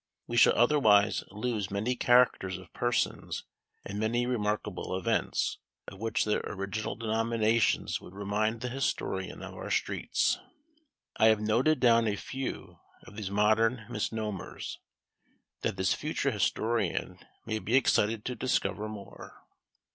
We 0.25 0.35
shall 0.35 0.57
otherwise 0.57 1.23
lose 1.29 1.69
many 1.69 1.95
characters 1.95 2.57
of 2.57 2.73
persons, 2.73 3.43
and 3.85 3.99
many 3.99 4.25
remarkable 4.25 4.97
events, 4.97 5.59
of 5.87 5.99
which 5.99 6.25
their 6.25 6.39
original 6.43 6.95
denominations 6.95 8.01
would 8.01 8.15
remind 8.15 8.61
the 8.61 8.69
historian 8.69 9.43
of 9.43 9.53
our 9.53 9.69
streets. 9.69 10.39
I 11.17 11.27
have 11.27 11.39
noted 11.39 11.79
down 11.79 12.07
a 12.07 12.15
few 12.15 12.79
of 13.03 13.15
these 13.15 13.29
modern 13.29 13.85
misnomers, 13.91 14.79
that 15.61 15.77
this 15.77 15.93
future 15.93 16.31
historian 16.31 17.19
may 17.45 17.59
be 17.59 17.75
excited 17.75 18.25
to 18.25 18.35
discover 18.35 18.89
more. 18.89 19.43